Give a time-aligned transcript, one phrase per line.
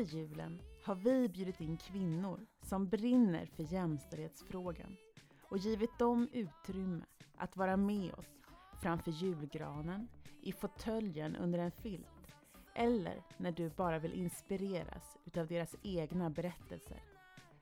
[0.00, 4.96] under julen har vi bjudit in kvinnor som brinner för jämställdhetsfrågan
[5.42, 7.04] och givit dem utrymme
[7.36, 8.40] att vara med oss
[8.82, 10.08] framför julgranen,
[10.42, 12.34] i fåtöljen under en filt
[12.74, 17.02] eller när du bara vill inspireras utav deras egna berättelser.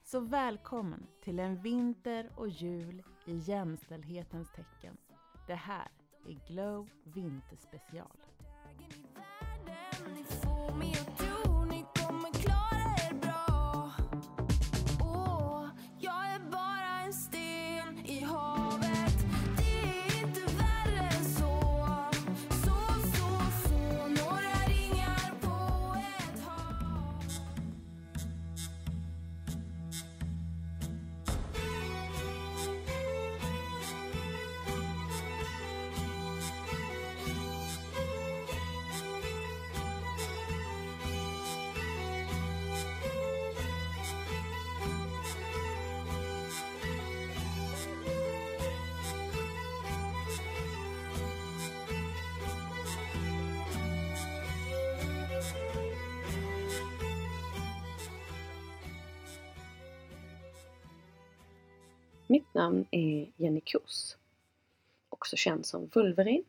[0.02, 4.96] Så välkommen till en vinter och jul i jämställdhetens tecken.
[5.46, 5.88] Det här
[6.26, 8.18] är Glow Vinterspecial.
[62.30, 64.16] Mitt namn är Jenny Kos,
[65.08, 66.44] också känd som Vulverin.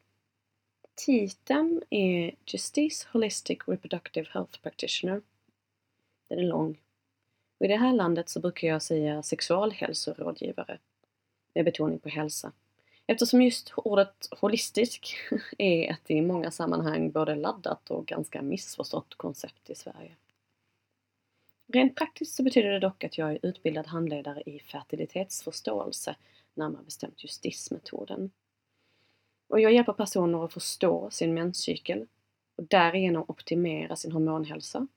[0.95, 5.21] Titeln är Justice Holistic Reproductive Health Practitioner.
[6.27, 6.77] Den är lång.
[7.57, 10.79] Och I det här landet så brukar jag säga sexualhälsorådgivare
[11.53, 12.51] med betoning på hälsa.
[13.07, 15.15] Eftersom just ordet holistisk
[15.57, 20.15] är ett i många sammanhang både laddat och ganska missförstått koncept i Sverige.
[21.73, 26.15] Rent praktiskt så betyder det dock att jag är utbildad handledare i fertilitetsförståelse,
[26.53, 28.31] närmare bestämt justismetoden.
[29.47, 32.07] Och jag hjälper personer att förstå sin menscykel
[32.55, 34.87] och därigenom optimera sin hormonhälsa.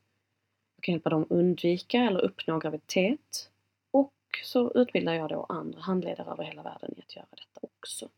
[0.77, 3.51] Jag kan hjälpa dem undvika eller uppnå graviditet
[3.91, 8.09] och så utbildar jag då andra handledare över hela världen i att göra detta också.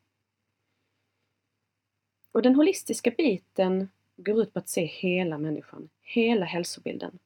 [2.32, 7.19] Och den holistiska biten går ut på att se hela människan, hela hälsobilden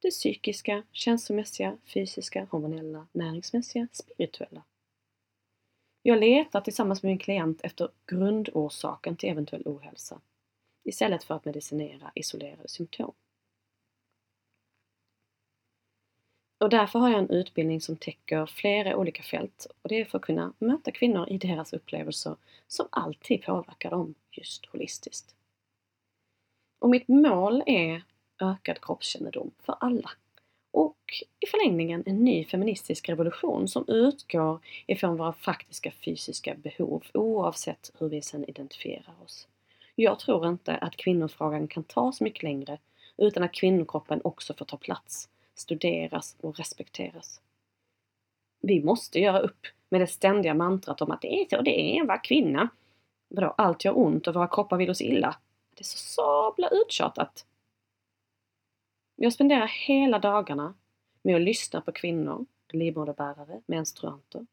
[0.00, 4.62] det psykiska, känslomässiga, fysiska, hormonella, näringsmässiga, spirituella.
[6.02, 10.20] Jag letar tillsammans med min klient efter grundorsaken till eventuell ohälsa
[10.84, 13.14] istället för att medicinera isolerade symptom.
[16.58, 20.18] Och därför har jag en utbildning som täcker flera olika fält och det är för
[20.18, 25.34] att kunna möta kvinnor i deras upplevelser som alltid påverkar dem just holistiskt.
[26.78, 28.02] Och mitt mål är
[28.40, 30.10] ökad kroppskännedom för alla.
[30.70, 37.92] Och i förlängningen en ny feministisk revolution som utgår ifrån våra faktiska fysiska behov oavsett
[37.98, 39.48] hur vi sedan identifierar oss.
[39.94, 42.78] Jag tror inte att kvinnofrågan kan tas mycket längre
[43.16, 47.40] utan att kvinnokroppen också får ta plats, studeras och respekteras.
[48.60, 52.00] Vi måste göra upp med det ständiga mantrat om att det är så det är
[52.00, 52.68] att vara kvinna.
[53.28, 55.36] Vadå, allt gör ont och våra kroppar vill oss illa.
[55.74, 57.46] Det är så sabla uttjatat.
[59.20, 60.74] Jag spenderar hela dagarna
[61.22, 64.46] med att lyssna på kvinnor, livmoderbärare, menstruanter.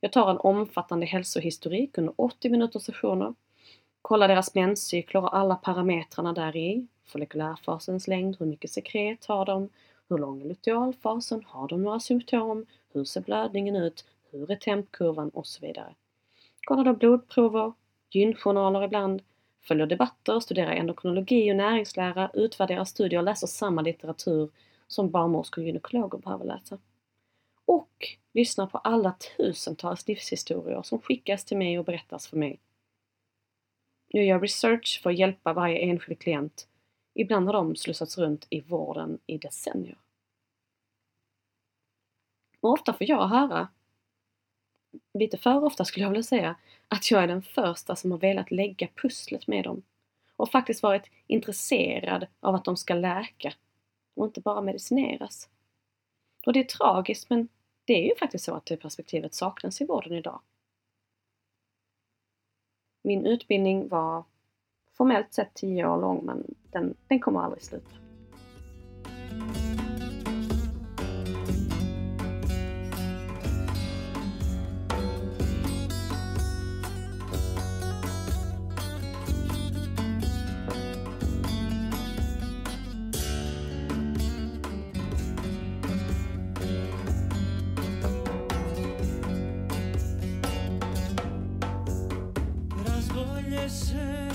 [0.00, 3.34] Jag tar en omfattande hälsohistorik under 80 minuters sessioner,
[4.02, 9.68] kollar deras menscykler och alla parametrarna där i, follikulärfasens längd, hur mycket sekret har de,
[10.08, 15.28] hur lång är lutealfasen, har de några symptom, hur ser blödningen ut, hur är tempkurvan?
[15.28, 15.94] Och så vidare.
[16.64, 17.72] Kollar då blodprover,
[18.10, 19.22] gynjournaler ibland,
[19.62, 24.50] följer debatter, studerar endokrinologi och näringslära, utvärderar studier och läser samma litteratur
[24.86, 26.78] som barnmorskor och gynekologer behöver läsa.
[27.64, 32.60] Och lyssnar på alla tusentals livshistorier som skickas till mig och berättas för mig.
[34.12, 36.68] Nu gör jag research för att hjälpa varje enskild klient.
[37.14, 39.98] Ibland har de slussats runt i vården i decennier.
[42.60, 43.68] Och ofta får jag höra,
[45.14, 46.56] lite för ofta skulle jag vilja säga,
[46.88, 49.82] att jag är den första som har velat lägga pusslet med dem
[50.36, 53.52] och faktiskt varit intresserad av att de ska läka
[54.14, 55.48] och inte bara medicineras.
[56.46, 57.48] Och det är tragiskt men
[57.84, 60.40] det är ju faktiskt så att det perspektivet saknas i vården idag.
[63.04, 64.24] Min utbildning var
[64.92, 68.01] formellt sett 10 år lång men den, den kommer aldrig sluta.
[93.72, 94.28] se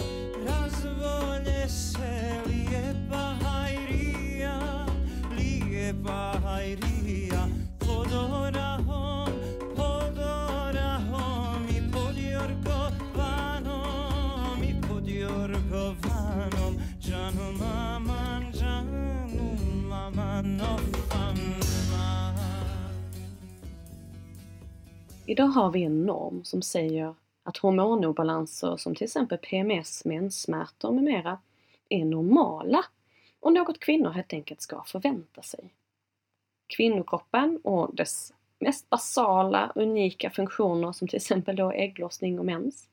[0.48, 4.86] razvolje se lijepa hajrija,
[5.38, 7.48] lijepa hajrija,
[7.80, 9.30] plodora hom,
[9.76, 13.04] plodora hom i pod jorgovanom,
[14.64, 19.58] i pod jorgovanom, džanu maman, džanu
[19.90, 20.62] maman,
[25.26, 27.14] Idag har vi en norm som säger
[27.48, 31.40] att hormonobalanser som till exempel PMS, menssmärtor med mera
[31.90, 32.86] är normala
[33.40, 35.74] och något kvinnor helt enkelt ska förvänta sig.
[36.68, 42.90] Kvinnokroppen och dess mest basala, unika funktioner som till exempel då ägglossning och mens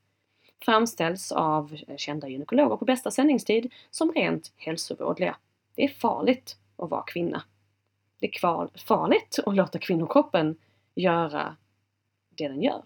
[0.65, 5.37] framställs av kända gynekologer på bästa sändningstid som rent hälsovådliga.
[5.75, 7.43] Det är farligt att vara kvinna.
[8.21, 10.57] Det är farligt att låta kvinnokroppen
[10.95, 11.57] göra
[12.29, 12.83] det den gör.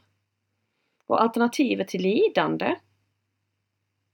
[1.08, 2.76] Och alternativet till lidande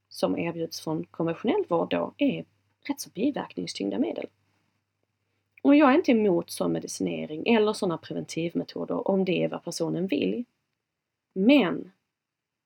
[0.08, 2.44] som erbjuds från konventionell vård då är
[2.88, 4.26] rätt så biverkningstyngda medel.
[5.62, 10.06] Och jag är inte emot sån medicinering eller sådana preventivmetoder om det är vad personen
[10.06, 10.44] vill.
[11.32, 11.92] Men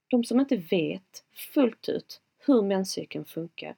[0.09, 3.77] de som inte vet fullt ut hur menscykeln funkar,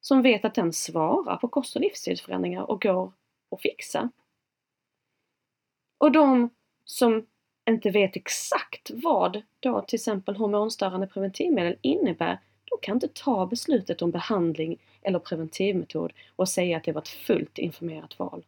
[0.00, 3.12] som vet att den svarar på kost och livsstilsförändringar och går
[3.50, 4.10] att fixa.
[5.98, 6.50] Och de
[6.84, 7.26] som
[7.74, 14.02] inte vet exakt vad då till exempel hormonstörande preventivmedel innebär, då kan inte ta beslutet
[14.02, 18.44] om behandling eller preventivmetod och säga att det var ett fullt informerat val.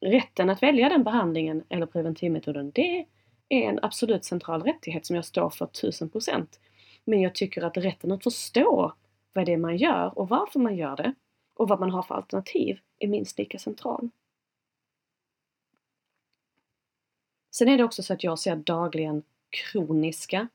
[0.00, 3.06] Rätten att välja den behandlingen eller preventivmetoden, det
[3.48, 6.46] är en absolut central rättighet som jag står för 1000%.
[7.04, 8.92] Men jag tycker att rätten att förstå
[9.32, 11.14] vad det är man gör och varför man gör det
[11.54, 14.10] och vad man har för alternativ är minst lika central.
[17.58, 20.48] Sen är det också så att jag ser dagligen kroniska,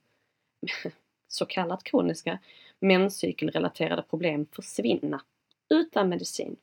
[1.27, 2.39] så kallat kroniska,
[2.79, 5.21] menscykelrelaterade problem försvinna
[5.69, 6.55] utan medicin.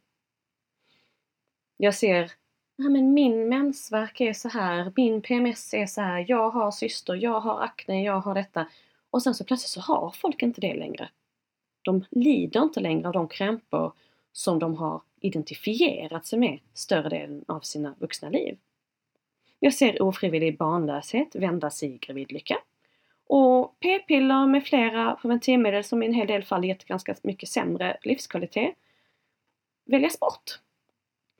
[1.77, 2.33] Jag ser
[2.77, 7.15] ja, men min mensvärk är så här, min PMS är så här, jag har syster,
[7.15, 8.69] jag har akne, jag har detta.
[9.11, 11.11] Och sen så plötsligt så har folk inte det längre.
[11.83, 13.93] De lider inte längre av de krämpor
[14.33, 18.59] som de har identifierat sig med större delen av sina vuxna liv.
[19.61, 22.59] Jag ser ofrivillig barnlöshet vändas i gravidlycka.
[23.27, 27.97] Och p-piller med flera preventivmedel som i en hel del fall gett ganska mycket sämre
[28.03, 28.75] livskvalitet
[29.85, 30.61] väljas bort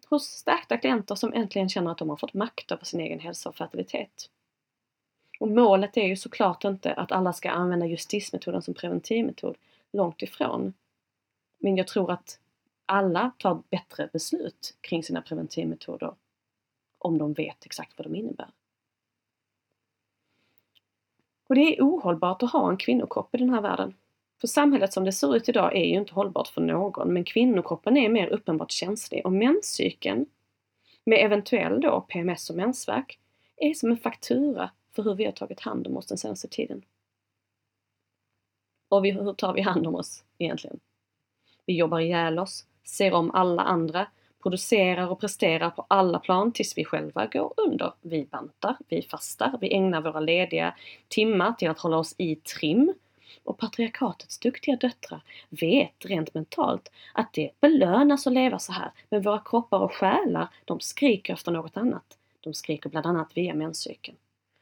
[0.09, 3.49] hos stärkta klienter som äntligen känner att de har fått makt över sin egen hälsa
[3.49, 4.31] och fertilitet.
[5.41, 9.57] Och målet är ju såklart inte att alla ska använda justismetoden som preventivmetod,
[9.93, 10.75] långt ifrån.
[11.59, 12.39] Men jag tror att
[12.87, 16.15] alla tar bättre beslut kring sina preventivmetoder
[16.99, 18.49] om de vet exakt vad de innebär.
[21.49, 23.95] Och det är ohållbart att ha en kvinnokropp i den här världen.
[24.41, 27.97] För samhället som det ser ut idag är ju inte hållbart för någon, men kvinnokroppen
[27.97, 30.27] är mer uppenbart känslig och menscykeln,
[31.05, 33.19] med eventuell då PMS och mensvärk,
[33.57, 36.85] är som en faktura för hur vi har tagit hand om oss den senaste tiden.
[38.89, 40.81] Och vi, hur tar vi hand om oss egentligen?
[41.67, 44.07] Vi jobbar ihjäl oss, ser om alla andra,
[44.43, 47.93] producerar och presterar på alla plan tills vi själva går under.
[48.01, 50.75] Vi bantar, vi fastar, vi ägnar våra lediga
[51.09, 52.95] timmar till att hålla oss i trim
[53.45, 59.23] och patriarkatets duktiga döttrar vet rent mentalt att det belönas att leva så här, men
[59.23, 62.19] våra kroppar och själar, de skriker efter något annat.
[62.41, 64.17] De skriker bland annat via menscykeln.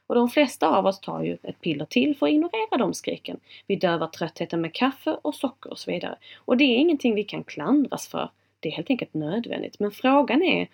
[0.07, 3.41] Och de flesta av oss tar ju ett piller till för att ignorera de skriken.
[3.67, 6.17] Vi dövar tröttheten med kaffe och socker och så vidare.
[6.37, 8.31] Och det är ingenting vi kan klandras för.
[8.67, 9.79] Det är helt enkelt nödvändigt.
[9.79, 10.69] Men frågan är,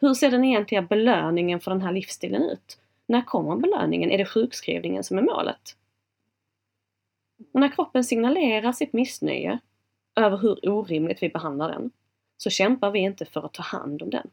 [0.00, 2.78] hur ser den egentliga belöningen för den här livsstilen ut?
[3.06, 4.10] När kommer belöningen?
[4.10, 5.76] Är det sjukskrivningen som är målet?
[7.52, 9.58] Och när kroppen signalerar sitt missnöje
[10.14, 11.90] över hur orimligt vi behandlar den,
[12.36, 14.30] så kämpar vi inte för att ta hand om den.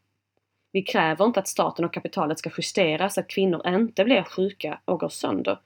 [0.71, 4.79] Vi kräver inte att staten och kapitalet ska justeras så att kvinnor inte blir sjuka
[4.85, 5.59] och går sönder.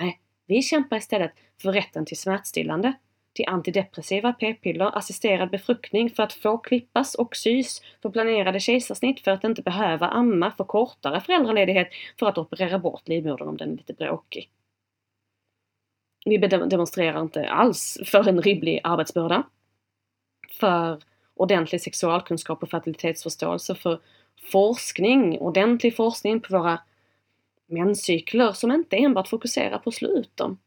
[0.00, 1.32] Nej, vi kämpar istället
[1.62, 2.92] för rätten till smärtstillande,
[3.34, 9.30] till antidepressiva p-piller, assisterad befruktning för att få klippas och sys, för planerade kejsarsnitt för
[9.30, 11.88] att inte behöva amma, för kortare föräldraledighet
[12.18, 14.50] för att operera bort livmodern om den är lite bråkig.
[16.24, 19.42] Vi demonstrerar inte alls för en rimlig arbetsbörda.
[20.50, 21.02] För
[21.34, 24.00] ordentlig sexualkunskap och fertilitetsförståelse, för
[24.52, 26.80] forskning, ordentlig forskning på våra
[27.66, 30.58] menscykler som inte enbart fokuserar på att slå ut dem.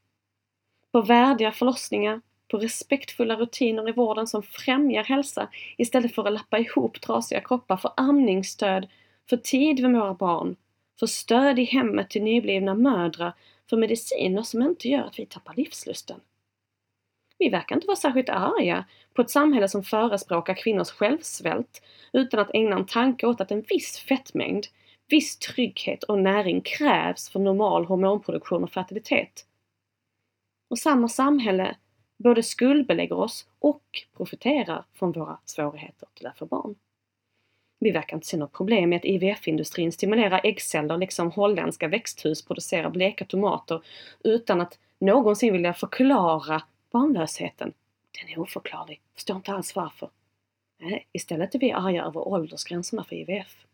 [0.91, 6.59] På värdiga förlossningar, på respektfulla rutiner i vården som främjar hälsa istället för att lappa
[6.59, 8.87] ihop trasiga kroppar, för amningsstöd,
[9.29, 10.55] för tid med våra barn,
[10.99, 13.33] för stöd i hemmet till nyblivna mödrar
[13.69, 16.19] för mediciner som inte gör att vi tappar livslusten.
[17.39, 21.81] Vi verkar inte vara särskilt arga på ett samhälle som förespråkar kvinnors självsvält
[22.13, 24.65] utan att ägna en tanke åt att en viss fettmängd,
[25.07, 29.45] viss trygghet och näring krävs för normal hormonproduktion och fertilitet.
[30.69, 31.75] Och samma samhälle
[32.17, 33.83] både skuldbelägger oss och
[34.17, 36.75] profiterar från våra svårigheter till att få barn.
[37.79, 42.89] Vi verkar inte se något problem med att IVF-industrin stimulerar äggceller liksom holländska växthus producerar
[42.89, 43.81] bleka tomater
[44.24, 47.74] utan att någonsin vilja förklara barnlösheten.
[48.19, 49.01] Den är oförklarlig.
[49.13, 50.09] Förstår inte alls varför.
[50.79, 53.65] Nej, istället är vi arga över åldersgränserna för IVF.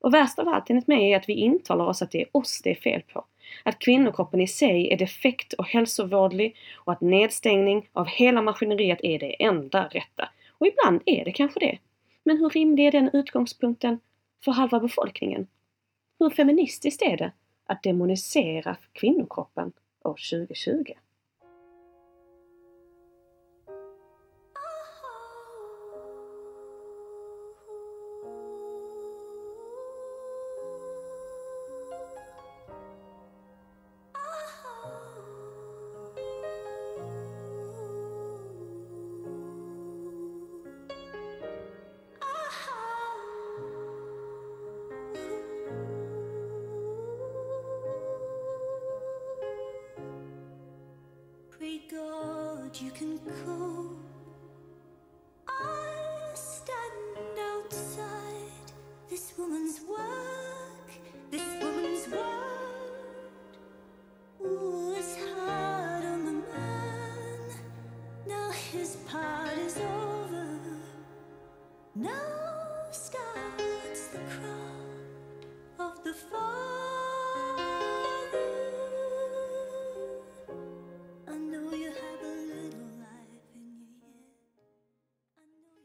[0.00, 2.60] Och värst av allt enligt mig är att vi intalar oss att det är oss
[2.64, 3.24] det är fel på.
[3.62, 9.18] Att kvinnokroppen i sig är defekt och hälsovårdlig och att nedstängning av hela maskineriet är
[9.18, 10.28] det enda rätta.
[10.58, 11.78] Och ibland är det kanske det.
[12.24, 14.00] Men hur rimlig är den utgångspunkten
[14.44, 15.46] för halva befolkningen?
[16.18, 17.32] Hur feministiskt är det
[17.66, 19.72] att demonisera kvinnokroppen
[20.04, 20.92] år 2020?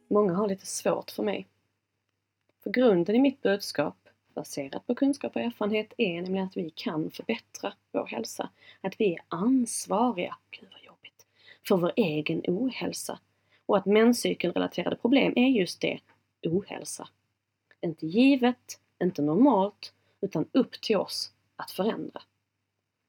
[0.07, 1.47] Många har lite svårt för mig.
[2.63, 7.11] För grunden i mitt budskap, baserat på kunskap och erfarenhet, är nämligen att vi kan
[7.11, 8.49] förbättra vår hälsa.
[8.81, 11.25] Att vi är ansvariga, gud vad jobbigt,
[11.67, 13.19] för vår egen ohälsa.
[13.65, 15.99] Och att menscykelrelaterade problem är just det,
[16.47, 17.07] ohälsa.
[17.81, 22.21] Inte givet, inte normalt, utan upp till oss att förändra.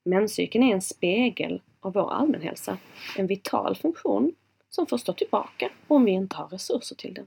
[0.04, 2.78] Menscykeln är en spegel av vår allmänhälsa,
[3.18, 4.34] en vital funktion
[4.68, 7.26] som får stå tillbaka om vi inte har resurser till den.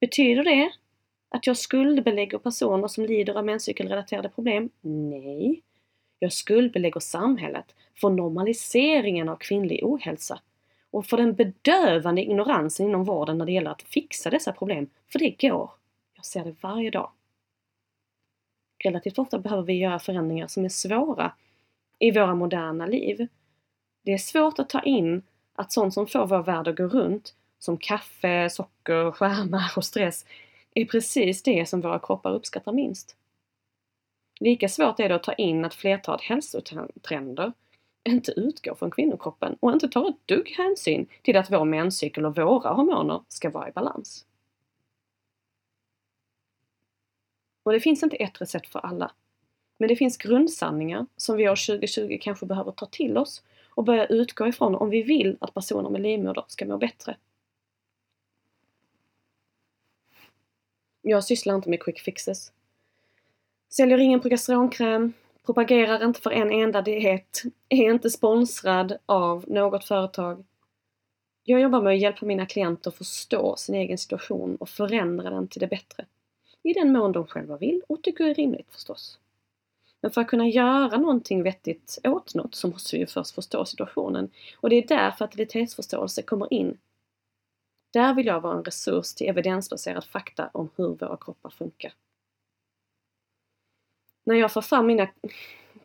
[0.00, 0.72] Betyder det
[1.28, 4.70] att jag skuldbelägger personer som lider av menscykelrelaterade problem?
[4.80, 5.62] Nej.
[6.18, 10.40] Jag skuldbelägger samhället för normaliseringen av kvinnlig ohälsa
[10.90, 15.18] och för den bedövande ignoransen inom vården när det gäller att fixa dessa problem, för
[15.18, 15.70] det går.
[16.14, 17.10] Jag ser det varje dag.
[18.84, 21.32] Relativt ofta behöver vi göra förändringar som är svåra
[21.98, 23.28] i våra moderna liv.
[24.04, 25.22] Det är svårt att ta in
[25.54, 30.26] att sånt som får vår värld att gå runt, som kaffe, socker, skärmar och stress,
[30.74, 33.16] är precis det som våra kroppar uppskattar minst.
[34.40, 37.52] Lika svårt är det att ta in att flertalet hälsotrender
[38.08, 42.36] inte utgår från kvinnokroppen och inte tar ett dugg hänsyn till att vår menscykel och
[42.36, 44.26] våra hormoner ska vara i balans.
[47.62, 49.12] Och det finns inte ett recept för alla.
[49.78, 54.06] Men det finns grundsanningar som vi år 2020 kanske behöver ta till oss och börja
[54.06, 57.16] utgå ifrån om vi vill att personer med livmoder ska må bättre.
[61.02, 62.52] Jag sysslar inte med quick fixes.
[63.68, 65.12] Säljer ingen progesteronkräm,
[65.48, 70.44] propagerar inte för en enda diet, är inte sponsrad av något företag.
[71.44, 75.60] Jag jobbar med att hjälpa mina klienter förstå sin egen situation och förändra den till
[75.60, 76.04] det bättre.
[76.62, 79.18] I den mån de själva vill och tycker är rimligt förstås.
[80.00, 83.64] Men för att kunna göra någonting vettigt åt något så måste vi ju först förstå
[83.64, 84.30] situationen.
[84.60, 86.78] Och det är där fertilitetsförståelse kommer in.
[87.92, 91.92] Där vill jag vara en resurs till evidensbaserad fakta om hur våra kroppar funkar.
[94.28, 95.08] När jag får fram mina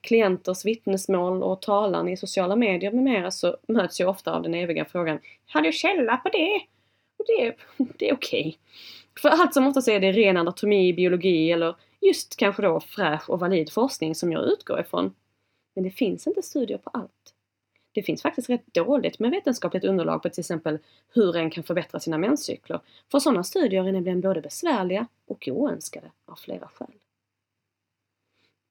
[0.01, 4.53] klienters vittnesmål och talan i sociala medier med mera så möts jag ofta av den
[4.53, 6.61] eviga frågan Har du källa på det?
[7.17, 7.55] Och det,
[7.97, 8.39] det är okej.
[8.39, 8.53] Okay.
[9.21, 13.39] För allt som oftast är det ren anatomi, biologi eller just kanske då fräsch och
[13.39, 15.15] valid forskning som jag utgår ifrån.
[15.75, 17.33] Men det finns inte studier på allt.
[17.91, 20.79] Det finns faktiskt rätt dåligt med vetenskapligt underlag på till exempel
[21.13, 22.79] hur en kan förbättra sina menscykler.
[23.11, 27.02] För sådana studier är nämligen både besvärliga och oönskade av flera skäl.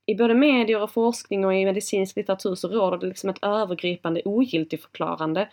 [0.06, 4.22] I både medier och forskning och i medicinsk litteratur så råder det liksom ett övergripande
[4.24, 5.50] ogiltigförklarande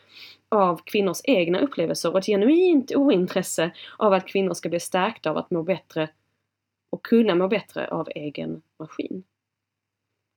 [0.50, 5.38] av kvinnors egna upplevelser och ett genuint ointresse av att kvinnor ska bli stärkta av
[5.38, 6.10] att må bättre
[6.90, 9.24] och kunna må bättre av egen maskin.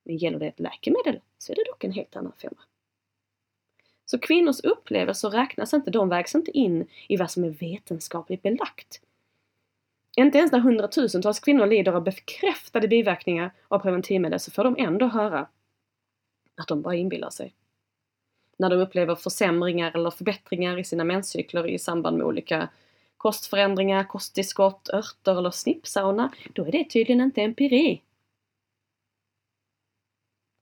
[0.04, 2.62] Men gäller det ett läkemedel så är det dock en helt annan femma.
[4.04, 9.00] Så kvinnors upplevelser räknas inte, de vägs inte in i vad som är vetenskapligt belagt.
[10.16, 15.06] Inte ens när hundratusentals kvinnor lider av bekräftade biverkningar av preventivmedel så får de ändå
[15.06, 15.48] höra
[16.56, 17.54] att de bara inbillar sig.
[18.56, 22.68] När de upplever försämringar eller förbättringar i sina menscykler i samband med olika
[23.16, 28.02] kostförändringar, kosttillskott, örter eller snippsauna, då är det tydligen inte empiri.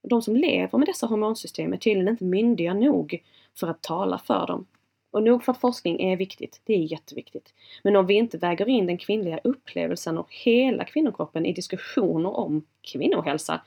[0.03, 3.23] De som lever med dessa hormonsystem är tydligen inte myndiga nog
[3.55, 4.67] för att tala för dem.
[5.11, 7.55] Och nog för att forskning är viktigt, det är jätteviktigt.
[7.85, 12.67] Men om vi inte väger in den kvinnliga upplevelsen och hela kvinnokroppen i diskussioner om
[12.81, 13.61] kvinnohälsa,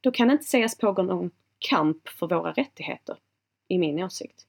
[0.00, 3.16] då kan det inte sägas pågå någon kamp för våra rättigheter,
[3.68, 4.46] i min åsikt.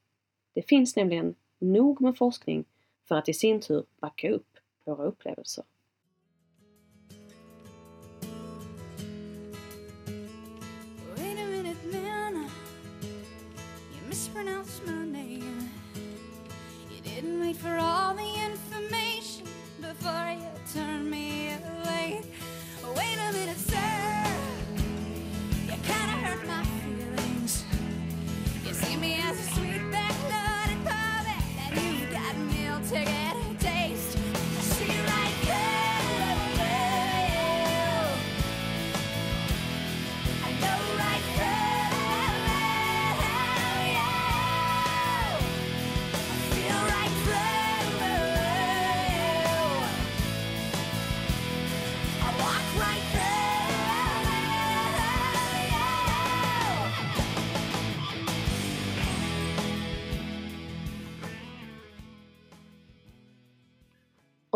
[0.54, 2.64] Det finns nämligen nog med forskning
[3.08, 5.64] för att i sin tur backa upp våra upplevelser.
[11.16, 11.86] Wait a minute,
[14.86, 15.01] man.
[17.52, 19.44] Wait for all the information
[19.80, 22.22] before you turn me away.
[22.96, 24.24] Wait a minute, sir.
[25.66, 27.64] You kinda hurt my feelings.
[28.64, 33.21] You see me as a sweet backloaded puppet, and you've got meal ticket taste.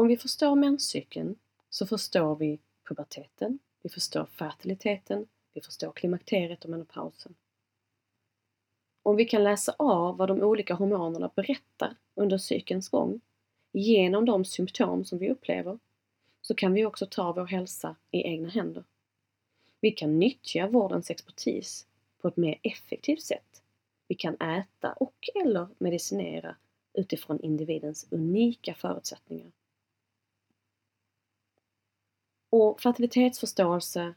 [0.07, 1.37] Om vi förstår menscykeln
[1.71, 2.59] så förstår vi
[2.89, 7.35] puberteten, vi förstår fertiliteten, vi förstår klimakteriet och menopausen.
[9.03, 13.21] Om vi kan läsa av vad de olika hormonerna berättar under cykelns gång
[13.73, 15.79] genom de symptom som vi upplever
[16.41, 18.85] så kan vi också ta vår hälsa i egna händer.
[19.81, 21.87] Vi kan nyttja vårdens expertis
[22.21, 23.63] på ett mer effektivt sätt.
[24.09, 26.57] Vi kan äta och eller medicinera
[26.93, 29.53] utifrån individens unika förutsättningar.
[32.57, 34.15] Och fertilitetsförståelse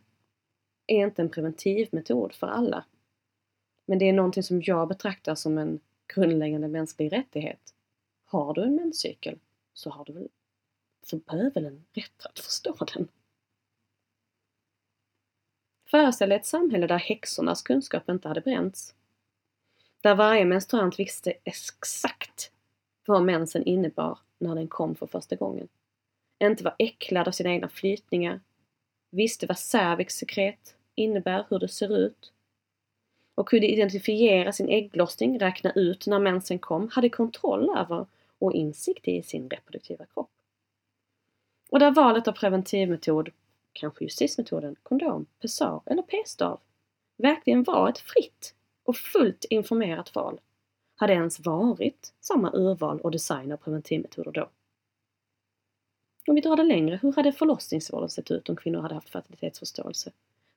[0.88, 2.86] är inte en preventivmetod för alla.
[3.86, 5.80] Men det är någonting som jag betraktar som en
[6.14, 7.74] grundläggande mänsklig rättighet.
[8.26, 9.40] Har du en menscykel
[9.74, 10.30] så har du väl
[11.06, 13.08] för bövelen rätt att förstå den.
[15.86, 18.96] Föreställ dig ett samhälle där häxornas kunskap inte hade bränts.
[20.02, 22.52] Där varje menstruant visste exakt
[23.06, 25.68] vad mensen innebar när den kom för första gången.
[26.40, 28.40] Inte var äcklad av sina egna flytningar.
[29.10, 32.32] Visste vad cervixsekret innebär, hur det ser ut.
[33.36, 38.06] Och kunde identifiera sin ägglossning, räkna ut när mensen kom, hade kontroll över
[38.40, 40.32] och insikt i sin reproduktiva kropp.
[41.70, 43.30] Och där valet av preventivmetod,
[43.74, 46.60] kanske justismetoden, kondom, pessar eller p-stav,
[47.18, 50.40] verkligen var ett fritt och fullt informerat val,
[50.96, 54.50] hade ens varit samma urval och design av preventivmetoder då.
[56.30, 60.12] Om vi drar det längre, hur hade förlossningsvården sett ut om kvinnor hade haft fertilitetsförståelse?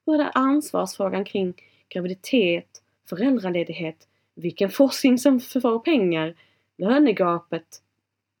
[0.05, 1.53] Hur hade ansvarsfrågan kring
[1.89, 6.35] graviditet, föräldraledighet, vilken forskning som får pengar,
[6.77, 7.83] lönegapet,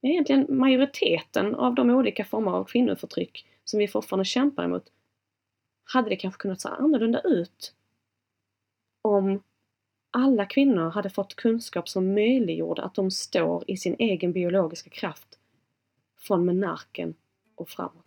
[0.01, 4.91] egentligen majoriteten av de olika former av kvinnoförtryck som vi fortfarande kämpar emot,
[5.83, 7.73] hade det kanske kunnat se annorlunda ut
[9.01, 9.43] om
[10.11, 15.39] alla kvinnor hade fått kunskap som möjliggjorde att de står i sin egen biologiska kraft
[16.17, 17.15] från menarken
[17.55, 18.02] och framåt.